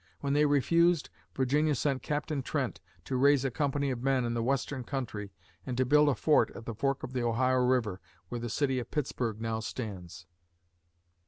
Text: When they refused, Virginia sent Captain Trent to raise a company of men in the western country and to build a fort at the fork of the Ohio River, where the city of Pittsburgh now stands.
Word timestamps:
When 0.21 0.33
they 0.33 0.47
refused, 0.47 1.11
Virginia 1.35 1.75
sent 1.75 2.01
Captain 2.01 2.41
Trent 2.41 2.81
to 3.05 3.15
raise 3.17 3.45
a 3.45 3.51
company 3.51 3.91
of 3.91 4.01
men 4.01 4.25
in 4.25 4.33
the 4.33 4.41
western 4.41 4.83
country 4.83 5.31
and 5.63 5.77
to 5.77 5.85
build 5.85 6.09
a 6.09 6.15
fort 6.15 6.49
at 6.55 6.65
the 6.65 6.73
fork 6.73 7.03
of 7.03 7.13
the 7.13 7.21
Ohio 7.21 7.63
River, 7.63 8.01
where 8.27 8.41
the 8.41 8.49
city 8.49 8.79
of 8.79 8.89
Pittsburgh 8.89 9.39
now 9.39 9.59
stands. 9.59 10.25